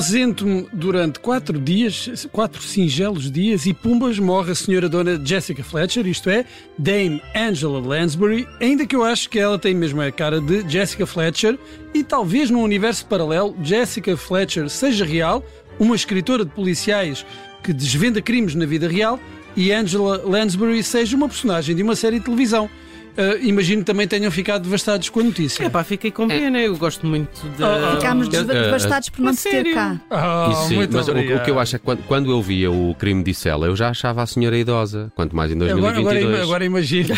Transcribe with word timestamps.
Ausento-me 0.00 0.66
durante 0.72 1.20
quatro 1.20 1.60
dias, 1.60 2.26
quatro 2.32 2.62
singelos 2.62 3.30
dias, 3.30 3.66
e 3.66 3.74
pumbas 3.74 4.18
morre 4.18 4.52
a 4.52 4.54
senhora 4.54 4.88
dona 4.88 5.20
Jessica 5.22 5.62
Fletcher, 5.62 6.06
isto 6.06 6.30
é, 6.30 6.46
Dame 6.78 7.20
Angela 7.36 7.78
Lansbury, 7.78 8.48
ainda 8.62 8.86
que 8.86 8.96
eu 8.96 9.04
acho 9.04 9.28
que 9.28 9.38
ela 9.38 9.58
tem 9.58 9.74
mesmo 9.74 10.00
a 10.00 10.10
cara 10.10 10.40
de 10.40 10.66
Jessica 10.66 11.04
Fletcher, 11.04 11.58
e 11.92 12.02
talvez 12.02 12.48
num 12.48 12.62
universo 12.62 13.04
paralelo 13.04 13.54
Jessica 13.62 14.16
Fletcher 14.16 14.70
seja 14.70 15.04
real, 15.04 15.44
uma 15.78 15.94
escritora 15.94 16.46
de 16.46 16.50
policiais 16.50 17.26
que 17.62 17.74
desvenda 17.74 18.22
crimes 18.22 18.54
na 18.54 18.64
vida 18.64 18.88
real, 18.88 19.20
e 19.54 19.70
Angela 19.70 20.22
Lansbury 20.24 20.82
seja 20.82 21.14
uma 21.14 21.28
personagem 21.28 21.76
de 21.76 21.82
uma 21.82 21.94
série 21.94 22.20
de 22.20 22.24
televisão. 22.24 22.70
Uh, 23.20 23.38
imagino 23.42 23.82
que 23.82 23.86
também 23.86 24.08
tenham 24.08 24.30
ficado 24.30 24.62
devastados 24.62 25.10
com 25.10 25.20
a 25.20 25.24
notícia. 25.24 25.62
É 25.62 25.68
pá, 25.68 25.84
fiquei 25.84 26.10
com 26.10 26.26
pena. 26.26 26.58
Eu 26.58 26.74
gosto 26.78 27.06
muito 27.06 27.46
de. 27.54 27.62
Ah, 27.62 27.96
Ficámos 27.96 28.28
ah, 28.28 28.30
deva- 28.30 28.52
ah, 28.52 28.62
devastados 28.62 29.10
por 29.10 29.20
não 29.20 29.34
te 29.34 29.42
ter 29.42 29.74
cá. 29.74 30.00
Ah, 30.10 30.48
Isso 30.52 30.68
sim, 30.68 30.76
muito 30.76 30.96
mas 30.96 31.06
o, 31.06 31.12
o 31.12 31.42
que 31.42 31.50
eu 31.50 31.58
acho 31.58 31.76
é 31.76 31.78
que 31.78 31.84
quando, 31.84 32.02
quando 32.04 32.30
eu 32.30 32.40
via 32.40 32.70
o 32.70 32.94
crime 32.94 33.22
de 33.22 33.34
Sela, 33.34 33.66
eu 33.66 33.76
já 33.76 33.90
achava 33.90 34.22
a 34.22 34.26
senhora 34.26 34.56
idosa, 34.56 35.12
quanto 35.14 35.36
mais 35.36 35.50
em 35.50 35.56
Agora, 35.56 35.92
2022. 35.92 36.24
agora, 36.24 36.42
agora 36.42 36.64
imagina. 36.64 37.14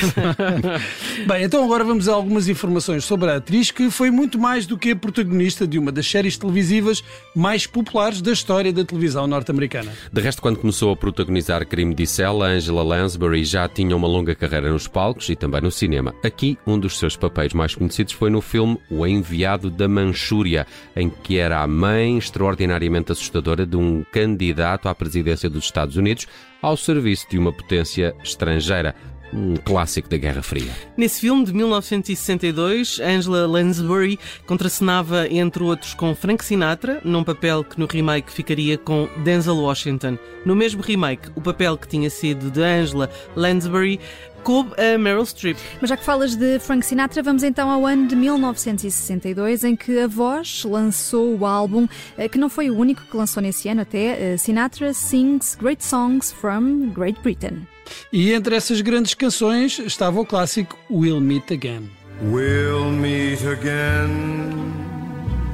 Bem, 1.27 1.45
então 1.45 1.63
agora 1.65 1.85
vamos 1.85 2.09
a 2.09 2.13
algumas 2.13 2.49
informações 2.49 3.05
sobre 3.05 3.31
a 3.31 3.37
atriz 3.37 3.71
que 3.71 3.89
foi 3.91 4.11
muito 4.11 4.39
mais 4.41 4.67
do 4.67 4.77
que 4.77 4.91
a 4.91 4.97
protagonista 4.97 5.67
de 5.69 5.79
uma 5.79 5.93
das 5.93 6.07
séries 6.11 6.37
televisivas 6.37 7.03
mais 7.35 7.65
populares 7.67 8.21
da 8.21 8.33
história 8.33 8.73
da 8.73 8.85
televisão 8.85 9.27
norte-americana. 9.29 9.93
De 10.13 10.21
resto, 10.21 10.43
quando 10.43 10.59
começou 10.59 10.93
a 10.93 10.97
protagonizar 10.97 11.65
Crime 11.67 11.95
de 11.95 12.07
Sela, 12.07 12.47
Angela 12.49 12.83
Lansbury 12.83 13.45
já 13.45 13.69
tinha 13.69 13.95
uma 13.97 14.09
longa 14.09 14.35
carreira 14.35 14.71
nos 14.73 14.89
palcos 14.89 15.29
e 15.29 15.37
também 15.37 15.61
no 15.61 15.71
cinema. 15.71 15.92
Aqui, 16.25 16.59
um 16.67 16.79
dos 16.79 16.99
seus 16.99 17.17
papéis 17.17 17.53
mais 17.53 17.75
conhecidos 17.75 18.13
foi 18.13 18.31
no 18.31 18.41
filme 18.41 18.79
O 18.91 19.07
Enviado 19.07 19.71
da 19.71 19.89
Manchúria, 19.89 20.67
em 20.97 21.11
que 21.11 21.39
era 21.39 21.61
a 21.61 21.67
mãe 21.67 22.17
extraordinariamente 22.17 23.13
assustadora 23.13 23.67
de 23.67 23.77
um 23.77 24.05
candidato 24.13 24.89
à 24.89 24.95
presidência 24.95 25.51
dos 25.51 25.65
Estados 25.65 25.97
Unidos 25.97 26.27
ao 26.61 26.77
serviço 26.77 27.27
de 27.29 27.39
uma 27.39 27.53
potência 27.53 28.15
estrangeira. 28.23 28.95
Um 29.33 29.57
clássico 29.57 30.09
da 30.09 30.17
Guerra 30.17 30.43
Fria. 30.43 30.71
Nesse 30.97 31.21
filme 31.21 31.45
de 31.45 31.53
1962, 31.55 33.01
Angela 33.01 33.47
Lansbury 33.47 34.19
contracenava, 34.47 35.27
entre 35.29 35.63
outros, 35.63 35.95
com 35.95 36.15
Frank 36.15 36.45
Sinatra, 36.45 37.01
num 37.05 37.25
papel 37.25 37.65
que 37.65 37.81
no 37.81 37.87
remake 37.87 38.31
ficaria 38.31 38.77
com 38.77 39.09
Denzel 39.25 39.57
Washington. 39.57 40.19
No 40.45 40.55
mesmo 40.55 40.83
remake, 40.83 41.31
o 41.35 41.41
papel 41.41 41.79
que 41.79 41.89
tinha 41.89 42.11
sido 42.11 42.51
de 42.51 42.63
Angela 42.63 43.09
Lansbury 43.35 43.99
coube 44.43 44.73
a 44.81 44.99
Meryl 44.99 45.25
Streep. 45.25 45.57
Mas 45.81 45.89
já 45.89 45.97
que 45.97 46.05
falas 46.05 46.35
de 46.35 46.59
Frank 46.59 46.85
Sinatra, 46.85 47.23
vamos 47.23 47.43
então 47.43 47.71
ao 47.71 47.87
ano 47.87 48.09
de 48.09 48.17
1962, 48.17 49.65
em 49.65 49.77
que 49.77 50.01
a 50.01 50.07
Voz 50.07 50.65
lançou 50.65 51.39
o 51.39 51.47
álbum, 51.47 51.89
eh, 52.19 52.29
que 52.29 52.39
não 52.39 52.51
foi 52.51 52.69
o 52.69 52.77
único 52.77 53.03
que 53.03 53.17
lançou 53.17 53.43
nesse 53.43 53.69
ano 53.69 53.83
até, 53.83 54.33
eh, 54.33 54.37
Sinatra 54.37 54.93
Sings 54.93 55.57
Great 55.61 55.85
Songs 55.85 56.33
from 56.33 56.91
Great 56.91 57.21
Britain. 57.23 57.67
E 58.13 58.33
entre 58.33 58.57
essas 58.57 58.81
grandes 58.81 59.15
canções 59.15 59.79
estava 59.79 60.21
o 60.21 60.27
clássico 60.27 60.79
We'll 60.91 61.21
Meet 61.21 61.53
Again. 61.53 61.91
We'll 62.23 62.93
meet 62.93 63.45
again. 63.45 64.09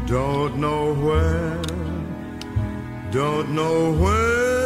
Don't 0.06 0.58
know 0.58 0.92
where, 0.94 1.56
don't 3.10 3.48
know 3.54 3.92
when, 3.92 4.57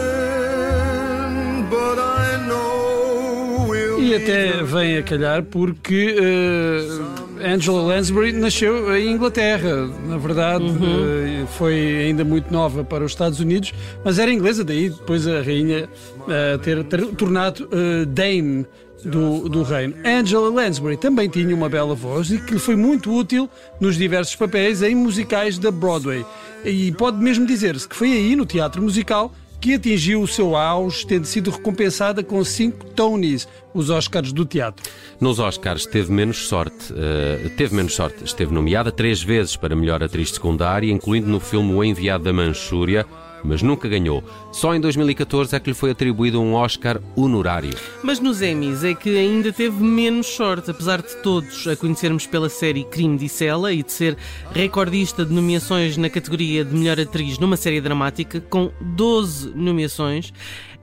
E 4.03 4.17
até 4.17 4.65
vem 4.65 4.99
a 4.99 5.03
calhar 5.05 5.45
porque 5.45 6.17
eh, 6.19 7.53
Angela 7.55 7.83
Lansbury 7.83 8.33
nasceu 8.33 8.97
em 8.97 9.13
Inglaterra. 9.13 9.89
Na 10.09 10.19
verdade, 10.19 10.65
eh, 10.65 11.47
foi 11.57 12.07
ainda 12.07 12.25
muito 12.25 12.53
nova 12.53 12.83
para 12.83 13.05
os 13.05 13.13
Estados 13.13 13.39
Unidos, 13.39 13.73
mas 14.05 14.19
era 14.19 14.33
inglesa, 14.33 14.65
daí 14.65 14.91
depois 14.91 15.25
a 15.29 15.41
rainha 15.41 15.89
eh, 16.29 16.59
ter, 16.59 16.83
ter 16.85 17.07
tornado 17.15 17.69
Dame. 18.09 18.67
Do, 19.05 19.49
do 19.49 19.65
reino. 19.65 19.95
Angela 20.05 20.49
Lansbury 20.49 20.97
também 20.97 21.29
tinha 21.29 21.53
uma 21.57 21.69
bela 21.69 21.93
voz 21.93 22.31
e 22.31 22.39
que 22.39 22.53
lhe 22.53 22.61
foi 22.61 22.77
muito 22.77 23.13
útil 23.13 23.51
nos 23.81 23.97
diversos 23.97 24.37
papéis 24.37 24.81
em 24.81 24.95
musicais 24.95 25.59
da 25.59 25.73
Broadway. 25.73 26.25
E 26.65 26.93
pode 26.93 27.19
mesmo 27.19 27.45
dizer-se 27.45 27.89
que 27.89 27.97
foi 27.97 28.13
aí, 28.13 28.37
no 28.37 28.47
teatro 28.47 28.81
musical, 28.81 29.33
que 29.63 29.75
atingiu 29.75 30.21
o 30.21 30.27
seu 30.27 30.57
auge, 30.57 31.07
tendo 31.07 31.25
sido 31.25 31.53
recompensada 31.53 32.21
com 32.25 32.45
cinco 32.45 32.85
Tonys, 32.85 33.47
os 33.73 33.91
Oscars 33.91 34.33
do 34.33 34.45
teatro. 34.45 34.85
Nos 35.21 35.39
Oscars 35.39 35.87
teve 35.87 36.11
menos 36.11 36.49
sorte. 36.49 36.93
eh, 36.97 37.49
teve 37.57 37.77
menos 37.77 37.95
sorte. 37.95 38.25
Esteve 38.25 38.53
nomeada 38.53 38.91
três 38.91 39.23
vezes 39.23 39.55
para 39.55 39.77
melhor 39.77 40.03
atriz 40.03 40.33
secundária, 40.33 40.91
incluindo 40.91 41.29
no 41.29 41.39
filme 41.39 41.73
O 41.73 41.85
Enviado 41.85 42.25
da 42.25 42.33
Manchúria, 42.33 43.07
mas 43.45 43.63
nunca 43.63 43.89
ganhou. 43.89 44.23
Só 44.51 44.75
em 44.75 44.81
2014 44.81 45.55
é 45.55 45.61
que 45.61 45.71
lhe 45.71 45.75
foi 45.75 45.91
atribuído 45.91 46.41
um 46.41 46.55
Oscar 46.55 47.01
honorário. 47.17 47.75
Mas 48.03 48.21
nos 48.21 48.43
Emmys 48.43 48.85
é 48.85 48.95
que 48.95 49.17
ainda 49.17 49.53
teve 49.53 49.83
menos 49.83 50.27
sorte, 50.27 50.71
apesar 50.71 51.03
de 51.03 51.17
todos 51.23 51.67
a 51.67 51.77
conhecermos 51.77 52.27
pela 52.27 52.49
série 52.49 52.85
Crime 52.85 53.19
de 53.19 53.29
Sela 53.29 53.73
e 53.73 53.83
de 53.83 53.93
ser 53.93 54.17
recordista 54.53 55.25
de 55.25 55.33
nomeações 55.33 55.97
na 55.97 56.11
categoria 56.11 56.65
de 56.65 56.75
melhor 56.75 56.99
atriz 56.99 57.39
numa 57.39 57.57
série 57.57 57.81
dramática, 57.81 58.41
com 58.41 58.71
12 58.81 59.53
nomeações. 59.55 60.33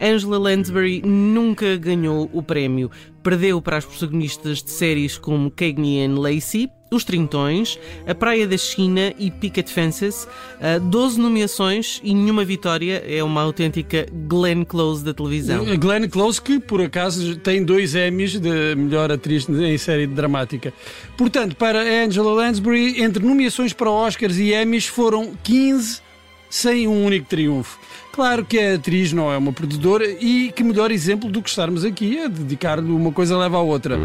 Angela 0.01 0.37
Lansbury 0.37 1.01
nunca 1.05 1.75
ganhou 1.75 2.29
o 2.31 2.41
prémio. 2.41 2.89
Perdeu 3.21 3.61
para 3.61 3.77
as 3.77 3.85
protagonistas 3.85 4.63
de 4.63 4.71
séries 4.71 5.17
como 5.17 5.51
Cagney 5.51 6.05
and 6.05 6.15
Lacey, 6.17 6.69
Os 6.91 7.03
Trintões, 7.03 7.79
A 8.07 8.15
Praia 8.15 8.47
da 8.47 8.57
China 8.57 9.13
e 9.17 9.29
Picket 9.29 9.69
Fences. 9.69 10.27
Ah, 10.59 10.79
12 10.79 11.19
nomeações 11.19 11.99
e 12.03 12.13
nenhuma 12.13 12.43
vitória. 12.43 13.03
É 13.07 13.23
uma 13.23 13.41
autêntica 13.41 14.07
Glenn 14.27 14.63
Close 14.63 15.03
da 15.03 15.13
televisão. 15.13 15.67
A 15.69 15.75
Glenn 15.75 16.07
Close, 16.09 16.41
que 16.41 16.59
por 16.59 16.81
acaso 16.81 17.37
tem 17.37 17.63
dois 17.63 17.95
Emmys 17.95 18.39
de 18.39 18.75
melhor 18.75 19.11
atriz 19.11 19.47
em 19.47 19.77
série 19.77 20.07
dramática. 20.07 20.73
Portanto, 21.17 21.55
para 21.55 21.81
Angela 21.81 22.33
Lansbury, 22.33 23.01
entre 23.01 23.25
nomeações 23.25 23.73
para 23.73 23.89
Oscars 23.89 24.37
e 24.37 24.51
Emmys 24.53 24.85
foram 24.85 25.33
15 25.43 26.08
sem 26.49 26.87
um 26.87 27.05
único 27.05 27.27
triunfo. 27.27 27.79
Claro 28.11 28.43
que 28.43 28.59
a 28.59 28.75
atriz 28.75 29.13
não 29.13 29.31
é 29.31 29.37
uma 29.37 29.53
perdedora 29.53 30.05
e 30.05 30.51
que 30.51 30.63
melhor 30.63 30.91
exemplo 30.91 31.29
do 31.29 31.41
que 31.41 31.49
estarmos 31.49 31.85
aqui 31.85 32.19
a 32.19 32.27
dedicar-lhe 32.27 32.91
uma 32.91 33.11
coisa 33.11 33.37
leva 33.37 33.57
à 33.57 33.61
outra. 33.61 33.97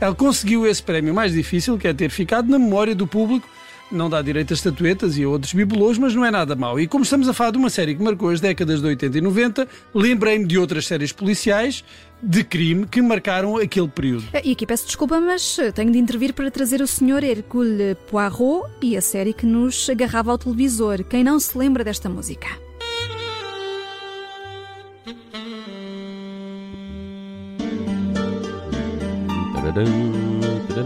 Ela 0.00 0.14
conseguiu 0.14 0.66
esse 0.66 0.82
prémio 0.82 1.14
mais 1.14 1.32
difícil, 1.32 1.78
que 1.78 1.86
é 1.86 1.94
ter 1.94 2.10
ficado 2.10 2.50
na 2.50 2.58
memória 2.58 2.94
do 2.94 3.06
público 3.06 3.48
não 3.92 4.08
dá 4.08 4.22
direito 4.22 4.52
a 4.52 4.54
estatuetas 4.54 5.16
e 5.16 5.24
a 5.24 5.28
outros 5.28 5.52
bibelôs, 5.52 5.98
mas 5.98 6.14
não 6.14 6.24
é 6.24 6.30
nada 6.30 6.56
mau. 6.56 6.80
E 6.80 6.86
como 6.86 7.04
estamos 7.04 7.28
a 7.28 7.32
falar 7.32 7.50
de 7.50 7.58
uma 7.58 7.70
série 7.70 7.94
que 7.94 8.02
marcou 8.02 8.30
as 8.30 8.40
décadas 8.40 8.80
de 8.80 8.86
80 8.86 9.18
e 9.18 9.20
90, 9.20 9.68
lembrei-me 9.94 10.46
de 10.46 10.58
outras 10.58 10.86
séries 10.86 11.12
policiais 11.12 11.84
de 12.22 12.44
crime 12.44 12.86
que 12.86 13.02
marcaram 13.02 13.56
aquele 13.56 13.88
período. 13.88 14.24
E 14.44 14.52
aqui 14.52 14.66
peço 14.66 14.86
desculpa, 14.86 15.20
mas 15.20 15.58
eh, 15.58 15.72
tenho 15.72 15.90
de 15.90 15.98
intervir 15.98 16.32
para 16.32 16.50
trazer 16.50 16.80
o 16.80 16.86
Sr. 16.86 17.24
Hercule 17.24 17.96
Poirot 18.08 18.70
e 18.80 18.96
a 18.96 19.00
série 19.00 19.32
que 19.32 19.44
nos 19.44 19.90
agarrava 19.90 20.30
ao 20.30 20.38
televisor. 20.38 21.02
Quem 21.04 21.24
não 21.24 21.38
se 21.40 21.56
lembra 21.58 21.82
desta 21.82 22.08
música? 22.08 22.48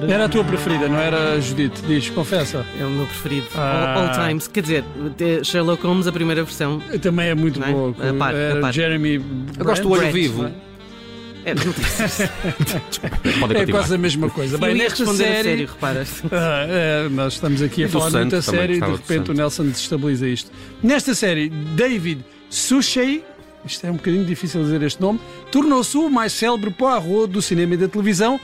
Era 0.09 0.27
a 0.27 0.29
tua 0.29 0.45
preferida, 0.45 0.89
não 0.89 0.99
era, 0.99 1.41
Judite? 1.41 1.83
Diz, 1.83 2.09
confessa. 2.11 2.65
É 2.79 2.85
o 2.85 2.91
meu 2.91 3.07
preferido. 3.07 3.47
Ah. 3.55 3.95
All, 3.97 4.07
all 4.07 4.13
times. 4.29 4.47
Quer 4.49 4.63
dizer, 4.63 4.85
Sherlock 5.45 5.83
Holmes, 5.85 6.07
a 6.07 6.13
primeira 6.13 6.45
versão. 6.45 6.81
Também 7.01 7.29
é 7.29 7.35
muito 7.35 7.63
é? 7.63 7.73
boa. 7.73 7.91
A 7.91 8.15
par, 8.15 8.35
a 8.35 8.39
Era 8.39 8.61
par. 8.61 8.73
Jeremy 8.73 9.15
Eu 9.59 9.65
gosto 9.65 9.83
do 9.83 9.91
olho 9.91 10.01
Brett, 10.03 10.15
vivo. 10.15 10.45
é? 10.47 10.53
É, 11.47 11.55
É 13.63 13.67
quase 13.67 13.95
a 13.95 13.99
mesma 13.99 14.29
coisa. 14.29 14.59
Bem, 14.59 14.75
nesta 14.75 15.05
responder 15.05 15.25
a 15.25 15.27
série. 15.29 15.49
sério, 15.49 15.67
reparas. 15.67 16.23
Ah, 16.33 16.67
é, 16.69 17.09
nós 17.09 17.35
estamos 17.35 17.63
aqui 17.63 17.85
a 17.85 17.87
do 17.87 17.93
falar 17.93 18.11
muito 18.11 18.35
a 18.35 18.43
sério 18.43 18.77
e 18.77 18.81
de 18.81 18.91
repente 18.91 19.31
o. 19.31 19.35
Nelson 19.35 19.67
desestabiliza 19.67 20.29
isto. 20.29 20.51
Nesta 20.83 21.15
série, 21.15 21.49
David 21.49 22.25
Suchet, 22.51 23.23
isto 23.65 23.87
é 23.87 23.91
um 23.91 23.95
bocadinho 23.97 24.25
difícil 24.25 24.61
dizer 24.63 24.83
este 24.83 25.01
nome, 25.01 25.21
tornou-se 25.53 25.97
o 25.97 26.11
mais 26.11 26.33
célebre 26.33 26.71
Poirot 26.71 27.29
do 27.29 27.41
cinema 27.41 27.75
e 27.75 27.77
da 27.77 27.87
televisão 27.87 28.41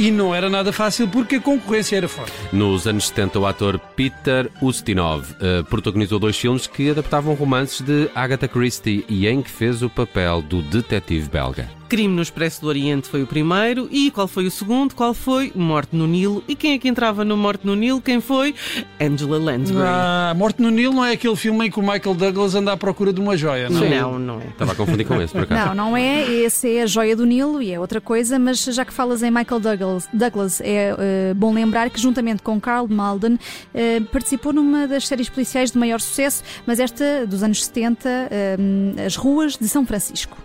e 0.00 0.10
não 0.10 0.34
era 0.34 0.48
nada 0.48 0.72
fácil 0.72 1.06
porque 1.06 1.36
a 1.36 1.40
concorrência 1.40 1.94
era 1.94 2.08
forte. 2.08 2.32
Nos 2.50 2.86
anos 2.86 3.08
70, 3.08 3.38
o 3.38 3.46
ator 3.46 3.78
Peter 3.78 4.50
Ustinov 4.62 5.26
eh, 5.38 5.62
protagonizou 5.68 6.18
dois 6.18 6.38
filmes 6.38 6.66
que 6.66 6.88
adaptavam 6.88 7.34
romances 7.34 7.82
de 7.82 8.10
Agatha 8.14 8.48
Christie 8.48 9.04
e 9.10 9.28
em 9.28 9.42
que 9.42 9.50
fez 9.50 9.82
o 9.82 9.90
papel 9.90 10.40
do 10.40 10.62
detetive 10.62 11.28
belga. 11.28 11.79
Crime 11.90 12.14
no 12.14 12.22
Expresso 12.22 12.60
do 12.60 12.68
Oriente 12.68 13.08
foi 13.08 13.20
o 13.20 13.26
primeiro. 13.26 13.88
E 13.90 14.12
qual 14.12 14.28
foi 14.28 14.46
o 14.46 14.50
segundo? 14.50 14.94
Qual 14.94 15.12
foi? 15.12 15.50
Morte 15.56 15.96
no 15.96 16.06
Nilo. 16.06 16.40
E 16.46 16.54
quem 16.54 16.74
é 16.74 16.78
que 16.78 16.86
entrava 16.88 17.24
no 17.24 17.36
Morte 17.36 17.66
no 17.66 17.74
Nilo? 17.74 18.00
Quem 18.00 18.20
foi? 18.20 18.54
Angela 19.00 19.36
Lansbury. 19.38 19.84
Ah, 19.84 20.32
Morte 20.36 20.62
no 20.62 20.70
Nilo 20.70 20.94
não 20.94 21.04
é 21.04 21.14
aquele 21.14 21.34
filme 21.34 21.66
em 21.66 21.70
que 21.70 21.80
o 21.80 21.82
Michael 21.82 22.14
Douglas 22.14 22.54
anda 22.54 22.72
à 22.72 22.76
procura 22.76 23.12
de 23.12 23.20
uma 23.20 23.36
joia, 23.36 23.68
não? 23.68 23.82
é? 23.82 24.00
Não, 24.00 24.18
não 24.20 24.40
é. 24.40 24.46
Estava 24.46 24.70
a 24.70 24.74
confundir 24.76 25.04
com 25.04 25.20
esse, 25.20 25.32
por 25.32 25.42
acaso. 25.42 25.74
Não, 25.74 25.74
não 25.74 25.96
é. 25.96 26.30
Esse 26.30 26.76
é 26.76 26.82
a 26.82 26.86
joia 26.86 27.16
do 27.16 27.26
Nilo 27.26 27.60
e 27.60 27.72
é 27.72 27.80
outra 27.80 28.00
coisa, 28.00 28.38
mas 28.38 28.62
já 28.62 28.84
que 28.84 28.92
falas 28.92 29.24
em 29.24 29.30
Michael 29.32 29.58
Douglas, 29.60 30.08
Douglas 30.14 30.60
é 30.60 30.94
eh, 30.96 31.34
bom 31.34 31.52
lembrar 31.52 31.90
que, 31.90 32.00
juntamente 32.00 32.40
com 32.40 32.60
Carl 32.60 32.86
Malden, 32.86 33.36
eh, 33.74 33.98
participou 34.12 34.52
numa 34.52 34.86
das 34.86 35.08
séries 35.08 35.28
policiais 35.28 35.72
de 35.72 35.78
maior 35.78 36.00
sucesso, 36.00 36.44
mas 36.64 36.78
esta 36.78 37.26
dos 37.26 37.42
anos 37.42 37.64
70, 37.64 38.08
eh, 38.08 38.56
As 39.04 39.16
Ruas 39.16 39.56
de 39.56 39.68
São 39.68 39.84
Francisco. 39.84 40.36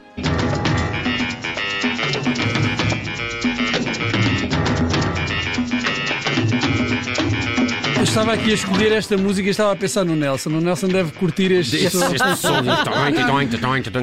Estava 8.15 8.31
aqui 8.31 8.51
a 8.51 8.53
escolher 8.53 8.93
esta 8.93 9.17
música 9.17 9.45
e 9.45 9.51
estava 9.51 9.73
a 9.73 9.75
pensar 9.75 10.05
no 10.05 10.15
Nelson. 10.15 10.49
O 10.51 10.61
Nelson 10.61 10.87
deve 10.87 11.11
curtir 11.11 11.51
este 11.51 11.75
Este, 11.75 11.97
som. 11.97 12.05
este 12.15 12.37
som. 12.37 12.63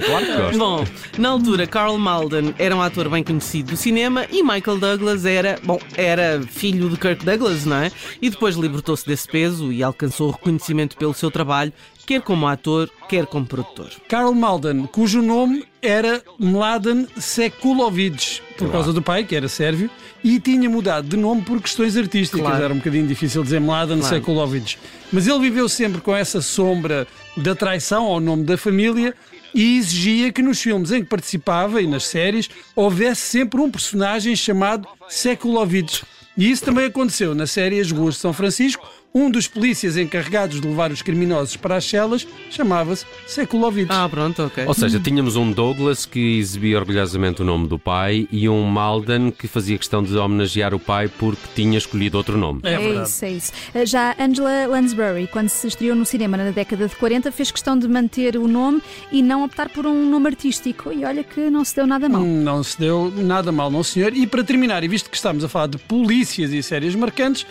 Claro 0.00 0.26
que 0.26 0.36
gosto. 0.36 0.58
Bom, 0.58 0.84
na 1.16 1.30
altura, 1.30 1.66
Carl 1.66 1.96
Malden 1.96 2.54
era 2.58 2.76
um 2.76 2.82
ator 2.82 3.08
bem 3.08 3.24
conhecido 3.24 3.70
do 3.70 3.76
cinema 3.76 4.26
e 4.30 4.42
Michael 4.42 4.76
Douglas 4.76 5.24
era, 5.24 5.58
bom, 5.64 5.80
era 5.96 6.42
filho 6.46 6.90
de 6.90 6.98
Kirk 6.98 7.24
Douglas, 7.24 7.64
não 7.64 7.76
é? 7.76 7.90
E 8.20 8.28
depois 8.28 8.54
libertou-se 8.54 9.06
desse 9.06 9.26
peso 9.26 9.72
e 9.72 9.82
alcançou 9.82 10.28
o 10.28 10.32
reconhecimento 10.32 10.94
pelo 10.94 11.14
seu 11.14 11.30
trabalho, 11.30 11.72
quer 12.06 12.20
como 12.22 12.46
ator, 12.46 12.90
quer 13.08 13.26
como 13.26 13.46
produtor. 13.46 13.90
Carl 14.08 14.32
Malden, 14.34 14.86
cujo 14.86 15.22
nome 15.22 15.64
era 15.80 16.22
Mladen 16.38 17.06
Sekulovic, 17.16 18.40
por 18.50 18.56
Claro. 18.58 18.72
causa 18.72 18.92
do 18.92 19.02
pai, 19.02 19.24
que 19.24 19.34
era 19.34 19.48
sérvio, 19.48 19.90
e 20.22 20.38
tinha 20.38 20.68
mudado 20.70 21.08
de 21.08 21.16
nome 21.16 21.42
por 21.42 21.60
questões 21.60 21.96
artísticas. 21.96 22.40
Claro. 22.40 22.64
Era 22.64 22.72
um 22.74 22.78
bocadinho 22.78 23.06
difícil 23.06 23.42
dizer 23.42 23.60
Mladen 23.60 23.98
Claro. 23.98 24.14
Sekulovic. 24.14 24.76
Mas 25.12 25.26
ele 25.26 25.40
viveu 25.40 25.68
sempre 25.68 26.00
com 26.00 26.14
essa 26.14 26.40
sombra 26.40 27.06
da 27.36 27.54
traição 27.54 28.04
ao 28.04 28.20
nome 28.20 28.44
da 28.44 28.56
família 28.56 29.14
e 29.54 29.78
exigia 29.78 30.32
que 30.32 30.40
nos 30.42 30.60
filmes 30.60 30.92
em 30.92 31.02
que 31.02 31.08
participava 31.08 31.82
e 31.82 31.86
nas 31.86 32.04
séries 32.06 32.48
houvesse 32.76 33.20
sempre 33.22 33.60
um 33.60 33.70
personagem 33.70 34.34
chamado 34.36 34.88
Sekulovic. 35.08 36.02
E 36.36 36.50
isso 36.50 36.64
também 36.64 36.86
aconteceu 36.86 37.34
na 37.34 37.46
série 37.46 37.78
As 37.80 37.90
Ruas 37.90 38.14
de 38.14 38.20
São 38.20 38.32
Francisco. 38.32 38.88
Um 39.14 39.30
dos 39.30 39.46
polícias 39.46 39.96
encarregados 39.96 40.60
de 40.60 40.66
levar 40.66 40.90
os 40.90 41.02
criminosos 41.02 41.56
para 41.56 41.76
as 41.76 41.84
celas 41.84 42.26
chamava-se 42.50 43.04
Sekulovic. 43.26 43.88
Ah, 43.90 44.08
pronto, 44.08 44.44
ok. 44.44 44.64
Ou 44.66 44.72
seja, 44.74 44.98
tínhamos 44.98 45.36
um 45.36 45.52
Douglas 45.52 46.06
que 46.06 46.38
exibia 46.38 46.78
orgulhosamente 46.78 47.42
o 47.42 47.44
nome 47.44 47.68
do 47.68 47.78
pai 47.78 48.26
e 48.32 48.48
um 48.48 48.64
Malden 48.64 49.30
que 49.30 49.46
fazia 49.46 49.76
questão 49.76 50.02
de 50.02 50.16
homenagear 50.16 50.72
o 50.74 50.78
pai 50.78 51.08
porque 51.08 51.42
tinha 51.54 51.76
escolhido 51.76 52.16
outro 52.16 52.38
nome. 52.38 52.60
É 52.62 52.78
verdade. 52.78 53.08
isso, 53.08 53.24
é 53.24 53.30
isso. 53.30 53.52
Uh, 53.74 53.84
Já 53.84 54.16
Angela 54.18 54.66
Lansbury, 54.66 55.26
quando 55.26 55.50
se 55.50 55.66
estreou 55.66 55.94
no 55.94 56.06
cinema 56.06 56.36
na 56.36 56.50
década 56.50 56.88
de 56.88 56.96
40, 56.96 57.30
fez 57.32 57.50
questão 57.50 57.78
de 57.78 57.86
manter 57.86 58.36
o 58.38 58.48
nome 58.48 58.80
e 59.10 59.22
não 59.22 59.44
optar 59.44 59.68
por 59.68 59.86
um 59.86 60.08
nome 60.08 60.28
artístico. 60.28 60.90
E 60.90 61.04
olha 61.04 61.22
que 61.22 61.50
não 61.50 61.64
se 61.64 61.76
deu 61.76 61.86
nada 61.86 62.08
mal. 62.08 62.22
Não 62.22 62.62
se 62.62 62.78
deu 62.80 63.12
nada 63.14 63.52
mal, 63.52 63.70
não 63.70 63.82
senhor. 63.82 64.14
E 64.14 64.26
para 64.26 64.42
terminar, 64.42 64.82
e 64.82 64.88
visto 64.88 65.10
que 65.10 65.16
estamos 65.16 65.44
a 65.44 65.48
falar 65.48 65.66
de 65.66 65.76
polícias 65.76 66.50
e 66.50 66.62
séries 66.62 66.94
marcantes, 66.94 67.46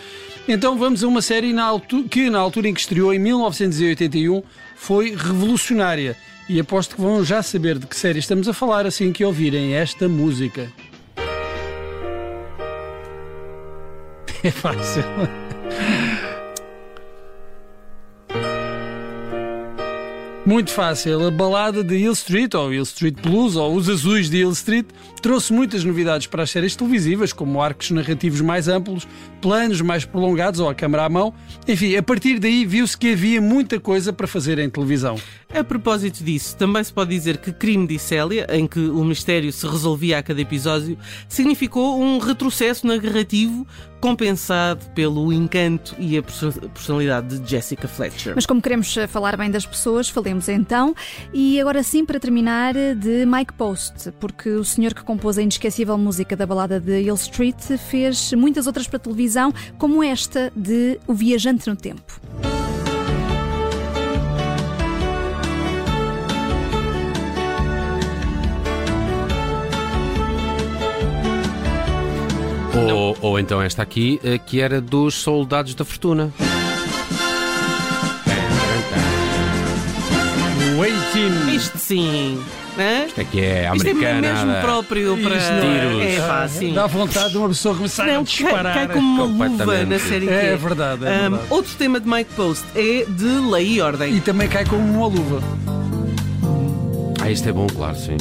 então 0.48 0.76
vamos 0.78 1.02
a 1.04 1.06
uma 1.08 1.22
série 1.22 1.52
na 1.52 1.64
altu- 1.64 2.04
que, 2.04 2.28
na 2.30 2.38
altura 2.38 2.68
em 2.68 2.74
que 2.74 2.80
estreou, 2.80 3.12
em 3.14 3.18
1981, 3.18 4.42
foi 4.76 5.10
revolucionária. 5.14 6.16
E 6.48 6.58
aposto 6.60 6.96
que 6.96 7.00
vão 7.00 7.24
já 7.24 7.42
saber 7.42 7.78
de 7.78 7.86
que 7.86 7.96
série 7.96 8.18
estamos 8.18 8.48
a 8.48 8.52
falar 8.52 8.84
assim 8.86 9.12
que 9.12 9.24
ouvirem 9.24 9.74
esta 9.74 10.08
música. 10.08 10.70
É 14.44 14.50
fácil. 14.50 15.04
Muito 20.44 20.72
fácil. 20.72 21.24
A 21.24 21.30
balada 21.30 21.84
de 21.84 21.96
Hill 21.96 22.12
Street, 22.12 22.52
ou 22.54 22.74
Hill 22.74 22.82
Street 22.82 23.14
Blues, 23.22 23.54
ou 23.54 23.76
Os 23.76 23.88
Azuis 23.88 24.28
de 24.28 24.38
Hill 24.38 24.50
Street, 24.50 24.86
trouxe 25.22 25.52
muitas 25.52 25.84
novidades 25.84 26.26
para 26.26 26.42
as 26.42 26.50
séries 26.50 26.74
televisivas, 26.74 27.32
como 27.32 27.62
arcos 27.62 27.92
narrativos 27.92 28.40
mais 28.40 28.66
amplos, 28.66 29.06
planos 29.40 29.80
mais 29.80 30.04
prolongados 30.04 30.58
ou 30.58 30.68
a 30.68 30.74
câmara 30.74 31.04
à 31.04 31.08
mão. 31.08 31.32
Enfim, 31.66 31.94
a 31.94 32.02
partir 32.02 32.40
daí 32.40 32.66
viu-se 32.66 32.98
que 32.98 33.12
havia 33.12 33.40
muita 33.40 33.78
coisa 33.78 34.12
para 34.12 34.26
fazer 34.26 34.58
em 34.58 34.68
televisão. 34.68 35.14
A 35.54 35.62
propósito 35.62 36.24
disso, 36.24 36.56
também 36.56 36.82
se 36.82 36.90
pode 36.90 37.10
dizer 37.10 37.36
que 37.36 37.52
Crime 37.52 37.86
de 37.86 37.98
Célia, 37.98 38.46
em 38.50 38.66
que 38.66 38.80
o 38.80 39.04
mistério 39.04 39.52
se 39.52 39.66
resolvia 39.66 40.18
a 40.18 40.22
cada 40.22 40.40
episódio, 40.40 40.96
significou 41.28 42.00
um 42.02 42.18
retrocesso 42.18 42.86
narrativo 42.86 43.66
compensado 44.00 44.84
pelo 44.94 45.30
encanto 45.30 45.94
e 45.98 46.16
a 46.16 46.22
perso- 46.22 46.52
personalidade 46.72 47.38
de 47.38 47.50
Jessica 47.50 47.86
Fletcher. 47.86 48.32
Mas 48.34 48.46
como 48.46 48.62
queremos 48.62 48.96
eh, 48.96 49.06
falar 49.06 49.36
bem 49.36 49.50
das 49.50 49.66
pessoas, 49.66 50.08
falemos 50.08 50.48
então. 50.48 50.94
E 51.34 51.60
agora 51.60 51.82
sim, 51.82 52.04
para 52.04 52.18
terminar, 52.18 52.74
eh, 52.74 52.94
de 52.94 53.26
Mike 53.26 53.52
Post, 53.52 54.10
porque 54.18 54.48
o 54.48 54.64
senhor 54.64 54.94
que 54.94 55.04
compôs 55.04 55.36
a 55.36 55.42
inesquecível 55.42 55.98
música 55.98 56.34
da 56.34 56.46
balada 56.46 56.80
de 56.80 57.02
Hill 57.02 57.14
Street 57.14 57.60
fez 57.90 58.32
muitas 58.32 58.66
outras 58.66 58.88
para 58.88 58.98
televisão, 58.98 59.52
como 59.78 60.02
esta 60.02 60.50
de 60.56 60.98
O 61.06 61.12
Viajante 61.12 61.68
no 61.68 61.76
Tempo. 61.76 62.20
Ou, 73.22 73.38
então 73.38 73.62
esta 73.62 73.82
aqui, 73.82 74.20
eh, 74.24 74.36
que 74.38 74.60
era 74.60 74.80
dos 74.80 75.14
Soldados 75.14 75.74
da 75.76 75.84
Fortuna. 75.84 76.30
Waiting! 80.76 81.54
Isto 81.54 81.78
sim. 81.78 82.42
Hã? 82.78 83.04
Isto 83.06 83.20
é 83.20 83.24
que 83.24 83.40
é 83.40 83.70
Isto 83.74 83.86
é 83.86 83.90
americana. 83.90 84.20
mesmo 84.20 84.60
próprio 84.62 85.16
para. 85.22 85.36
Isto 85.36 85.52
não 85.52 86.00
é. 86.02 86.14
É 86.14 86.20
pá, 86.26 86.48
sim. 86.48 86.72
Dá 86.72 86.86
vontade 86.86 87.30
de 87.32 87.38
uma 87.38 87.48
pessoa 87.48 87.74
começar 87.76 88.04
a 88.04 88.06
Não, 88.06 88.14
cai, 88.14 88.24
disparar. 88.24 88.74
cai 88.74 88.88
como 88.88 89.24
uma 89.24 89.46
luva 89.46 89.84
na 89.84 89.98
série 89.98 90.26
que 90.26 90.32
É 90.32 90.56
verdade, 90.56 91.04
é 91.04 91.20
verdade. 91.28 91.42
outro 91.50 91.74
tema 91.76 92.00
de 92.00 92.08
Mike 92.08 92.32
Post 92.34 92.64
é 92.74 93.04
de 93.06 93.24
lei 93.50 93.74
e 93.74 93.80
ordem. 93.80 94.14
E 94.16 94.20
também 94.20 94.48
cai 94.48 94.64
como 94.64 94.82
uma 94.82 95.06
luva. 95.06 95.40
Ah, 97.22 97.30
isto 97.30 97.48
é 97.48 97.52
bom, 97.52 97.66
claro, 97.68 97.96
sim. 97.96 98.16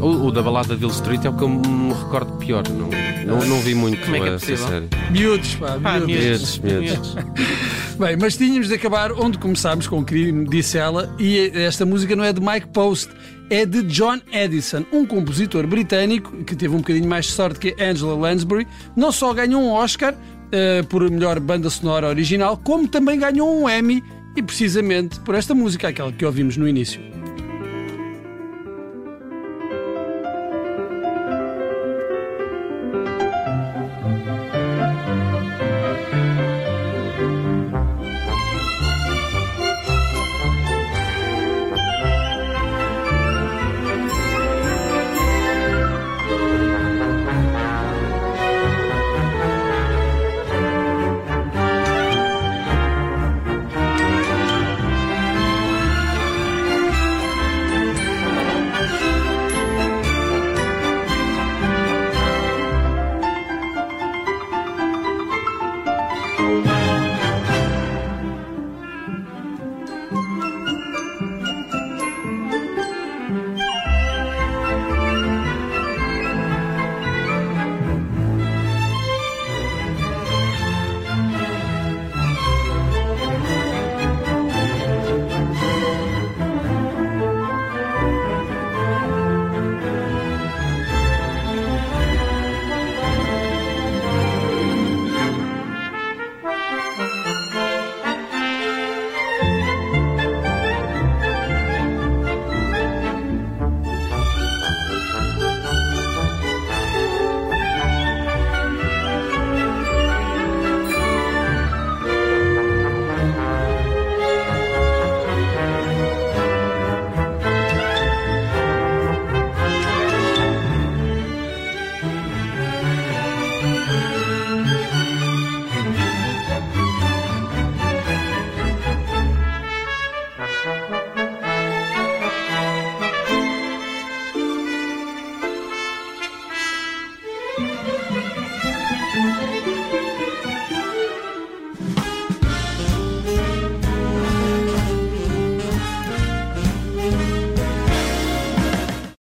O, 0.00 0.26
o 0.26 0.30
da 0.32 0.42
balada 0.42 0.76
de 0.76 0.82
Hill 0.82 0.90
Street 0.90 1.24
é 1.24 1.30
o 1.30 1.32
que 1.36 1.42
eu 1.42 1.48
me 1.48 1.92
recordo 1.92 2.32
pior. 2.38 2.62
Não, 2.68 2.88
não, 3.26 3.46
não 3.46 3.60
vi 3.60 3.74
muito 3.74 4.02
Como 4.04 4.16
é 4.16 4.20
que 4.20 4.26
é 4.26 4.34
essa 4.34 4.46
possível? 4.46 4.68
série. 4.68 4.88
Miúdos, 5.10 5.54
pá, 5.54 5.78
Pá, 5.82 6.00
miúdos. 6.00 6.58
miúdos, 6.58 6.58
Miúdos, 6.58 7.16
Bem, 7.98 8.16
mas 8.20 8.36
tínhamos 8.36 8.68
de 8.68 8.74
acabar 8.74 9.12
onde 9.12 9.38
começámos 9.38 9.86
com 9.86 10.00
o 10.00 10.04
crime, 10.04 10.46
disse 10.48 10.76
ela, 10.76 11.14
e 11.18 11.50
esta 11.54 11.86
música 11.86 12.14
não 12.16 12.24
é 12.24 12.32
de 12.32 12.40
Mike 12.40 12.66
Post, 12.68 13.10
é 13.48 13.64
de 13.64 13.82
John 13.84 14.18
Edison, 14.32 14.84
um 14.92 15.06
compositor 15.06 15.66
britânico 15.66 16.32
que 16.44 16.56
teve 16.56 16.74
um 16.74 16.78
bocadinho 16.78 17.08
mais 17.08 17.26
sorte 17.26 17.60
que 17.60 17.82
Angela 17.82 18.14
Lansbury. 18.16 18.66
Não 18.96 19.12
só 19.12 19.32
ganhou 19.32 19.62
um 19.62 19.70
Oscar 19.70 20.14
eh, 20.50 20.82
por 20.82 21.08
melhor 21.08 21.38
banda 21.38 21.70
sonora 21.70 22.08
original, 22.08 22.56
como 22.62 22.88
também 22.88 23.18
ganhou 23.18 23.62
um 23.62 23.70
Emmy, 23.70 24.02
e 24.36 24.42
precisamente 24.42 25.20
por 25.20 25.36
esta 25.36 25.54
música, 25.54 25.86
aquela 25.88 26.10
que 26.12 26.26
ouvimos 26.26 26.56
no 26.56 26.66
início. 26.68 27.00